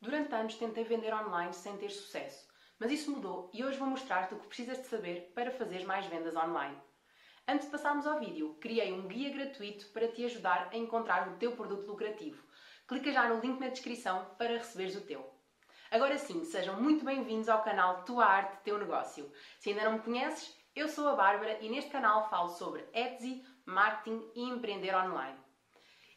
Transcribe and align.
Durante 0.00 0.34
anos 0.34 0.54
tentei 0.54 0.82
vender 0.82 1.12
online 1.12 1.52
sem 1.52 1.76
ter 1.76 1.90
sucesso, 1.90 2.48
mas 2.78 2.90
isso 2.90 3.10
mudou 3.10 3.50
e 3.52 3.62
hoje 3.62 3.76
vou 3.76 3.86
mostrar-te 3.86 4.32
o 4.32 4.38
que 4.38 4.46
precisas 4.46 4.78
de 4.78 4.86
saber 4.86 5.30
para 5.34 5.50
fazer 5.50 5.84
mais 5.84 6.06
vendas 6.06 6.34
online. 6.34 6.74
Antes 7.46 7.66
de 7.66 7.72
passarmos 7.72 8.06
ao 8.06 8.18
vídeo, 8.18 8.56
criei 8.62 8.94
um 8.94 9.06
guia 9.06 9.30
gratuito 9.30 9.88
para 9.88 10.08
te 10.08 10.24
ajudar 10.24 10.70
a 10.72 10.76
encontrar 10.76 11.28
o 11.28 11.36
teu 11.36 11.52
produto 11.52 11.86
lucrativo. 11.86 12.42
Clica 12.88 13.12
já 13.12 13.28
no 13.28 13.40
link 13.40 13.60
na 13.60 13.68
descrição 13.68 14.24
para 14.38 14.56
receberes 14.56 14.96
o 14.96 15.02
teu. 15.02 15.30
Agora 15.90 16.16
sim, 16.16 16.44
sejam 16.44 16.80
muito 16.80 17.04
bem-vindos 17.04 17.50
ao 17.50 17.62
canal 17.62 18.02
Tua 18.04 18.24
Arte, 18.24 18.62
Teu 18.64 18.78
Negócio. 18.78 19.30
Se 19.58 19.68
ainda 19.68 19.84
não 19.84 19.92
me 19.94 19.98
conheces, 19.98 20.56
eu 20.74 20.88
sou 20.88 21.08
a 21.08 21.14
Bárbara 21.14 21.58
e 21.60 21.68
neste 21.68 21.90
canal 21.90 22.30
falo 22.30 22.48
sobre 22.48 22.88
Etsy, 22.94 23.44
marketing 23.66 24.26
e 24.34 24.44
empreender 24.48 24.94
online. 24.94 25.38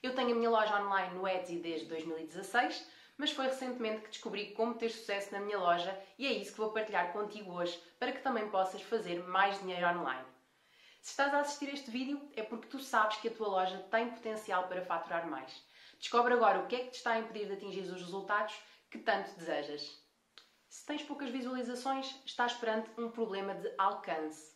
Eu 0.02 0.15
tenho 0.15 0.31
a 0.31 0.36
minha 0.36 0.50
loja 0.50 0.81
online 0.81 1.15
no 1.15 1.27
Etsy 1.27 1.57
desde 1.57 1.88
2016, 1.88 3.02
mas 3.18 3.32
foi 3.32 3.45
recentemente 3.45 4.02
que 4.02 4.09
descobri 4.09 4.52
como 4.54 4.73
ter 4.73 4.89
sucesso 4.89 5.32
na 5.32 5.39
minha 5.39 5.58
loja 5.58 5.98
e 6.17 6.26
é 6.27 6.31
isso 6.31 6.52
que 6.52 6.58
vou 6.58 6.71
partilhar 6.71 7.12
contigo 7.13 7.54
hoje 7.54 7.81
para 7.99 8.12
que 8.12 8.21
também 8.21 8.49
possas 8.49 8.81
fazer 8.81 9.23
mais 9.23 9.59
dinheiro 9.59 9.88
online. 9.88 10.26
Se 11.02 11.12
estás 11.12 11.34
a 11.34 11.41
assistir 11.41 11.73
este 11.73 11.91
vídeo 11.91 12.21
é 12.35 12.44
porque 12.44 12.68
tu 12.68 12.80
sabes 12.80 13.18
que 13.18 13.27
a 13.27 13.34
tua 13.34 13.48
loja 13.48 13.77
tem 13.91 14.09
potencial 14.09 14.68
para 14.68 14.85
faturar 14.85 15.27
mais. 15.27 15.63
Descobre 15.99 16.34
agora 16.34 16.59
o 16.59 16.68
que 16.68 16.76
é 16.76 16.80
que 16.80 16.91
te 16.91 16.95
está 16.95 17.12
a 17.12 17.20
impedir 17.20 17.48
de 17.48 17.54
atingir 17.54 17.81
os 17.81 18.02
resultados 18.02 18.55
que 18.90 18.99
tanto 18.99 19.32
desejas. 19.38 20.02
Se 20.70 20.85
tens 20.85 21.04
poucas 21.04 21.30
visualizações, 21.30 22.20
estás 22.26 22.54
perante 22.54 22.90
um 22.98 23.12
problema 23.12 23.54
de 23.54 23.71
alcance. 23.77 24.54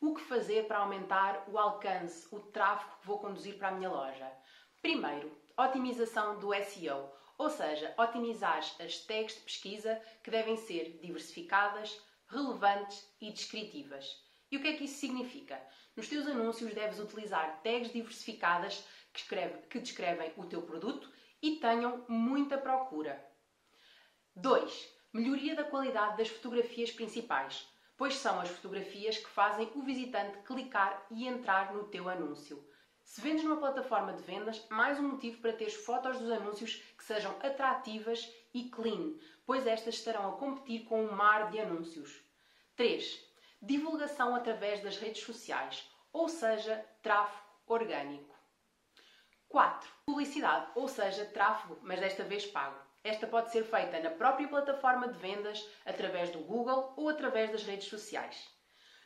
O 0.00 0.14
que 0.14 0.20
fazer 0.22 0.66
para 0.66 0.78
aumentar 0.78 1.44
o 1.46 1.58
alcance, 1.58 2.26
o 2.34 2.40
tráfego 2.40 2.96
que 3.00 3.06
vou 3.06 3.20
conduzir 3.20 3.56
para 3.56 3.68
a 3.68 3.72
minha 3.72 3.88
loja? 3.88 4.32
Primeiro, 4.80 5.30
otimização 5.56 6.38
do 6.40 6.52
SEO, 6.54 7.08
ou 7.38 7.50
seja, 7.50 7.94
otimizar 7.98 8.58
as 8.58 8.98
tags 9.04 9.34
de 9.34 9.40
pesquisa 9.40 10.00
que 10.22 10.30
devem 10.30 10.56
ser 10.56 10.98
diversificadas, 11.00 12.00
relevantes 12.28 13.06
e 13.20 13.30
descritivas. 13.30 14.22
E 14.50 14.56
o 14.56 14.60
que 14.60 14.68
é 14.68 14.76
que 14.76 14.84
isso 14.84 15.00
significa? 15.00 15.60
Nos 15.96 16.08
teus 16.08 16.26
anúncios 16.26 16.74
deves 16.74 16.98
utilizar 16.98 17.60
tags 17.62 17.92
diversificadas 17.92 18.84
que, 19.12 19.20
escreve, 19.20 19.66
que 19.68 19.78
descrevem 19.78 20.32
o 20.36 20.46
teu 20.46 20.62
produto 20.62 21.10
e 21.40 21.56
tenham 21.56 22.04
muita 22.08 22.56
procura. 22.56 23.22
2. 24.34 24.88
Melhoria 25.12 25.54
da 25.54 25.64
qualidade 25.64 26.16
das 26.16 26.28
fotografias 26.28 26.90
principais, 26.90 27.68
pois 27.96 28.14
são 28.14 28.40
as 28.40 28.48
fotografias 28.48 29.18
que 29.18 29.28
fazem 29.28 29.70
o 29.74 29.82
visitante 29.82 30.38
clicar 30.38 31.06
e 31.10 31.26
entrar 31.26 31.74
no 31.74 31.84
teu 31.88 32.08
anúncio. 32.08 32.66
Se 33.04 33.20
vendes 33.20 33.44
numa 33.44 33.58
plataforma 33.58 34.12
de 34.12 34.22
vendas, 34.22 34.66
mais 34.70 34.98
um 34.98 35.08
motivo 35.08 35.40
para 35.40 35.52
teres 35.52 35.74
fotos 35.74 36.18
dos 36.18 36.30
anúncios 36.30 36.76
que 36.96 37.04
sejam 37.04 37.32
atrativas 37.42 38.32
e 38.54 38.68
clean, 38.70 39.14
pois 39.44 39.66
estas 39.66 39.96
estarão 39.96 40.28
a 40.28 40.36
competir 40.36 40.84
com 40.84 41.04
um 41.04 41.12
mar 41.12 41.50
de 41.50 41.60
anúncios. 41.60 42.22
3. 42.76 43.22
Divulgação 43.60 44.34
através 44.34 44.82
das 44.82 44.96
redes 44.96 45.22
sociais, 45.22 45.88
ou 46.12 46.28
seja, 46.28 46.84
tráfego 47.02 47.42
orgânico. 47.66 48.34
4. 49.48 49.90
Publicidade, 50.06 50.70
ou 50.74 50.88
seja, 50.88 51.26
tráfego, 51.26 51.78
mas 51.82 52.00
desta 52.00 52.24
vez 52.24 52.46
pago. 52.46 52.80
Esta 53.04 53.26
pode 53.26 53.50
ser 53.50 53.64
feita 53.64 54.00
na 54.00 54.10
própria 54.10 54.48
plataforma 54.48 55.08
de 55.08 55.18
vendas, 55.18 55.68
através 55.84 56.30
do 56.30 56.38
Google 56.38 56.94
ou 56.96 57.08
através 57.08 57.50
das 57.50 57.64
redes 57.64 57.88
sociais. 57.88 58.48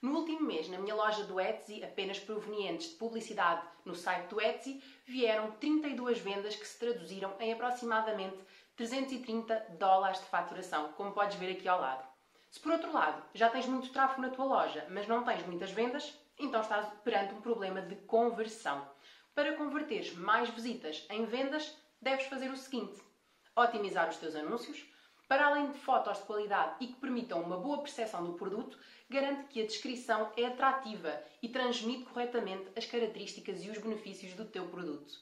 No 0.07 0.19
último 0.21 0.43
mês, 0.43 0.69
na 0.69 0.79
minha 0.79 0.95
loja 0.95 1.25
do 1.25 1.41
Etsy, 1.41 1.83
apenas 1.83 2.21
provenientes 2.21 2.91
de 2.91 2.95
publicidade 2.95 3.67
no 3.85 3.93
site 3.93 4.29
do 4.29 4.41
Etsy, 4.41 4.81
vieram 5.05 5.51
32 5.51 6.21
vendas 6.21 6.55
que 6.55 6.65
se 6.65 6.79
traduziram 6.79 7.35
em 7.41 7.53
aproximadamente 7.53 8.39
330 8.77 9.67
dólares 9.81 10.21
de 10.21 10.27
faturação, 10.27 10.93
como 10.93 11.11
podes 11.11 11.37
ver 11.37 11.51
aqui 11.51 11.67
ao 11.67 11.81
lado. 11.81 12.07
Se 12.53 12.61
por 12.61 12.71
outro 12.71 12.93
lado 12.93 13.21
já 13.35 13.51
tens 13.51 13.67
muito 13.67 13.93
tráfego 13.93 14.23
na 14.23 14.31
tua 14.31 14.45
loja, 14.45 14.87
mas 14.91 15.09
não 15.09 15.25
tens 15.25 15.45
muitas 15.45 15.73
vendas, 15.73 16.17
então 16.39 16.61
estás 16.61 16.87
perante 17.03 17.35
um 17.35 17.41
problema 17.41 17.83
de 17.83 17.97
conversão. 17.97 18.89
Para 19.35 19.57
converteres 19.57 20.15
mais 20.15 20.49
visitas 20.51 21.05
em 21.11 21.25
vendas, 21.25 21.77
deves 22.01 22.27
fazer 22.27 22.53
o 22.53 22.57
seguinte: 22.57 23.03
otimizar 23.57 24.09
os 24.09 24.19
teus 24.19 24.37
anúncios, 24.37 24.87
para 25.29 25.47
além 25.47 25.71
de 25.73 25.79
fotos 25.79 26.19
de 26.19 26.25
qualidade 26.25 26.77
e 26.81 26.87
que 26.89 27.01
permitam 27.01 27.43
uma 27.43 27.57
boa 27.57 27.83
percepção 27.83 28.25
do 28.25 28.35
produto, 28.35 28.79
garante 29.11 29.45
que 29.45 29.61
a 29.61 29.67
descrição 29.67 30.33
é 30.37 30.47
atrativa 30.47 31.23
e 31.43 31.49
transmite 31.49 32.05
corretamente 32.05 32.71
as 32.77 32.87
características 32.87 33.65
e 33.65 33.71
os 33.71 33.79
benefícios 33.79 34.35
do 34.35 34.45
teu 34.45 34.69
produto. 34.69 35.13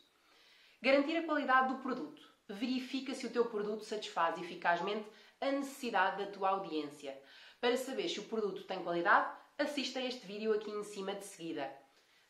Garantir 0.83 1.17
a 1.17 1.25
qualidade 1.25 1.69
do 1.69 1.81
produto. 1.81 2.23
Verifica 2.47 3.15
se 3.15 3.27
o 3.27 3.31
teu 3.31 3.47
produto 3.47 3.85
satisfaz 3.85 4.39
eficazmente 4.39 5.07
a 5.41 5.51
necessidade 5.51 6.23
da 6.23 6.31
tua 6.31 6.51
audiência. 6.51 7.19
Para 7.59 7.77
saber 7.77 8.09
se 8.09 8.21
o 8.21 8.25
produto 8.25 8.65
tem 8.65 8.83
qualidade, 8.83 9.35
assista 9.57 9.99
a 9.99 10.05
este 10.05 10.27
vídeo 10.27 10.53
aqui 10.53 10.71
em 10.71 10.85
cima 10.85 11.15
de 11.15 11.25
seguida. 11.25 11.73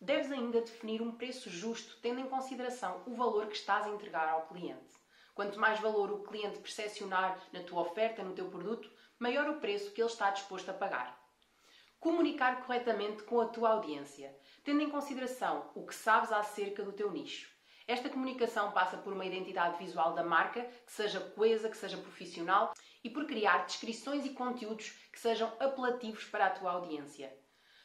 Deves 0.01 0.31
ainda 0.31 0.61
definir 0.61 1.03
um 1.03 1.13
preço 1.13 1.51
justo, 1.51 1.99
tendo 2.01 2.21
em 2.21 2.29
consideração 2.29 3.03
o 3.07 3.15
valor 3.15 3.47
que 3.49 3.57
estás 3.57 3.87
a 3.87 3.91
entregar 3.91 4.29
ao 4.29 4.47
cliente. 4.47 5.04
Quanto 5.35 5.59
mais 5.59 5.81
valor 5.81 6.13
o 6.13 6.23
cliente 6.23 6.61
percepcionar 6.61 7.39
na 7.53 7.63
tua 7.63 7.83
oferta, 7.83 8.23
no 8.23 8.35
teu 8.35 8.49
produto, 8.49 8.91
maior 9.19 9.49
o 9.51 9.61
preço 9.61 9.91
que 9.91 10.01
ele 10.01 10.09
está 10.09 10.31
disposto 10.31 10.71
a 10.71 10.75
pagar. 10.75 11.21
Comunicar 11.99 12.65
corretamente 12.65 13.25
com 13.25 13.41
a 13.41 13.49
tua 13.49 13.71
audiência, 13.71 14.37
tendo 14.63 14.81
em 14.81 14.91
consideração 14.91 15.71
o 15.75 15.85
que 15.85 15.95
sabes 15.95 16.31
acerca 16.31 16.85
do 16.85 16.93
teu 16.93 17.11
nicho. 17.11 17.53
Esta 17.87 18.09
comunicação 18.09 18.73
passa 18.73 18.97
por 18.97 19.13
uma 19.13 19.27
identidade 19.27 19.77
visual 19.77 20.15
da 20.15 20.23
marca 20.23 20.63
que 20.87 20.93
seja 20.93 21.21
coesa, 21.21 21.69
que 21.69 21.77
seja 21.77 21.99
profissional 21.99 22.73
e 23.03 23.11
por 23.11 23.27
criar 23.27 23.67
descrições 23.67 24.25
e 24.25 24.31
conteúdos 24.31 24.91
que 25.13 25.19
sejam 25.19 25.53
apelativos 25.59 26.25
para 26.25 26.47
a 26.47 26.51
tua 26.51 26.73
audiência. 26.73 27.37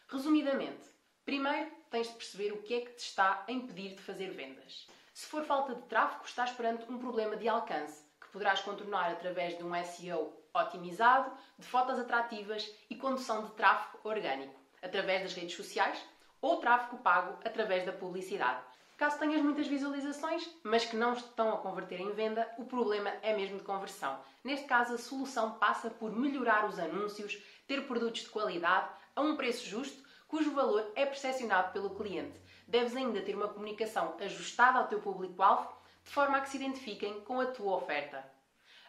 Resumidamente, 0.08 0.88
primeiro 1.26 1.72
tens 1.90 2.08
de 2.08 2.14
perceber 2.14 2.54
o 2.54 2.62
que 2.62 2.76
é 2.76 2.82
que 2.82 2.94
te 2.94 3.06
está 3.06 3.44
a 3.48 3.52
impedir 3.52 3.96
de 3.96 4.02
fazer 4.02 4.32
vendas. 4.32 4.88
Se 5.20 5.26
for 5.26 5.44
falta 5.44 5.76
de 5.76 5.82
tráfego, 5.82 6.24
estás 6.24 6.50
perante 6.52 6.90
um 6.90 6.98
problema 6.98 7.36
de 7.36 7.46
alcance, 7.50 8.06
que 8.22 8.30
poderás 8.30 8.62
contornar 8.62 9.12
através 9.12 9.58
de 9.58 9.66
um 9.66 9.76
SEO 9.84 10.32
otimizado, 10.54 11.30
de 11.58 11.68
fotos 11.68 12.00
atrativas 12.00 12.74
e 12.90 12.96
condução 12.96 13.44
de 13.44 13.52
tráfego 13.52 14.00
orgânico, 14.06 14.58
através 14.82 15.22
das 15.22 15.34
redes 15.34 15.58
sociais, 15.58 16.02
ou 16.42 16.62
tráfego 16.62 17.00
pago 17.00 17.38
através 17.44 17.86
da 17.86 17.92
publicidade. 17.92 18.62
Caso 18.96 19.20
tenhas 19.20 19.42
muitas 19.42 19.68
visualizações, 19.68 20.50
mas 20.64 20.86
que 20.86 20.96
não 20.96 21.12
estão 21.12 21.54
a 21.54 21.58
converter 21.58 22.00
em 22.00 22.14
venda, 22.14 22.50
o 22.58 22.64
problema 22.64 23.12
é 23.22 23.36
mesmo 23.36 23.58
de 23.58 23.66
conversão. 23.66 24.18
Neste 24.42 24.68
caso, 24.68 24.94
a 24.94 24.98
solução 24.98 25.60
passa 25.60 25.90
por 25.90 26.14
melhorar 26.14 26.66
os 26.66 26.80
anúncios, 26.80 27.44
ter 27.68 27.86
produtos 27.88 28.22
de 28.22 28.30
qualidade 28.30 28.88
a 29.14 29.20
um 29.20 29.36
preço 29.36 29.66
justo, 29.66 30.02
cujo 30.30 30.54
valor 30.54 30.94
é 30.96 31.06
percepcionado 31.06 31.74
pelo 31.74 31.90
cliente 31.90 32.40
deves 32.70 32.96
ainda 32.96 33.22
ter 33.22 33.36
uma 33.36 33.48
comunicação 33.48 34.16
ajustada 34.20 34.78
ao 34.78 34.88
teu 34.88 35.00
público-alvo, 35.00 35.74
de 36.04 36.12
forma 36.12 36.38
a 36.38 36.42
que 36.42 36.50
se 36.50 36.58
identifiquem 36.58 37.20
com 37.22 37.42
a 37.42 37.48
tua 37.48 37.76
oferta. 37.76 38.24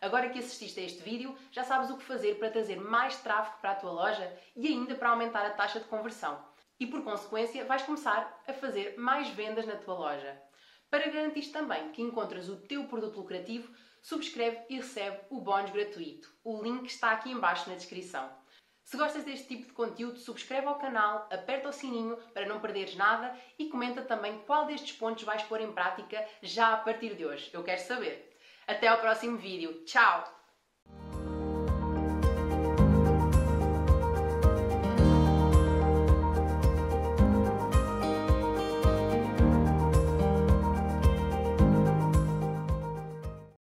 Agora 0.00 0.28
que 0.28 0.38
assististe 0.38 0.78
a 0.80 0.82
este 0.82 1.02
vídeo, 1.02 1.36
já 1.50 1.64
sabes 1.64 1.90
o 1.90 1.96
que 1.96 2.04
fazer 2.04 2.36
para 2.36 2.50
trazer 2.50 2.76
mais 2.76 3.16
tráfego 3.16 3.58
para 3.60 3.72
a 3.72 3.74
tua 3.74 3.90
loja 3.90 4.38
e 4.54 4.68
ainda 4.68 4.94
para 4.94 5.10
aumentar 5.10 5.44
a 5.44 5.50
taxa 5.50 5.80
de 5.80 5.86
conversão. 5.86 6.42
E 6.78 6.86
por 6.86 7.02
consequência, 7.02 7.64
vais 7.64 7.82
começar 7.82 8.42
a 8.46 8.52
fazer 8.52 8.98
mais 8.98 9.28
vendas 9.28 9.66
na 9.66 9.76
tua 9.76 9.94
loja. 9.94 10.40
Para 10.90 11.10
garantir 11.10 11.50
também 11.50 11.90
que 11.92 12.02
encontras 12.02 12.48
o 12.48 12.56
teu 12.56 12.84
produto 12.84 13.18
lucrativo, 13.18 13.74
subscreve 14.02 14.60
e 14.68 14.76
recebe 14.76 15.20
o 15.30 15.40
bónus 15.40 15.70
gratuito. 15.70 16.34
O 16.42 16.62
link 16.62 16.86
está 16.86 17.12
aqui 17.12 17.30
embaixo 17.30 17.68
na 17.68 17.76
descrição. 17.76 18.39
Se 18.90 18.96
gostas 18.96 19.22
deste 19.22 19.46
tipo 19.46 19.66
de 19.66 19.72
conteúdo, 19.72 20.18
subscreve 20.18 20.66
ao 20.66 20.74
canal, 20.74 21.28
aperta 21.30 21.68
o 21.68 21.72
sininho 21.72 22.16
para 22.34 22.46
não 22.46 22.58
perderes 22.58 22.96
nada 22.96 23.38
e 23.56 23.68
comenta 23.68 24.02
também 24.02 24.40
qual 24.40 24.66
destes 24.66 24.90
pontos 24.96 25.22
vais 25.22 25.44
pôr 25.44 25.60
em 25.60 25.70
prática 25.70 26.26
já 26.42 26.72
a 26.72 26.76
partir 26.76 27.14
de 27.14 27.24
hoje. 27.24 27.48
Eu 27.52 27.62
quero 27.62 27.80
saber. 27.80 28.36
Até 28.66 28.88
ao 28.88 28.98
próximo 28.98 29.36
vídeo. 29.36 29.84
Tchau! 29.84 30.39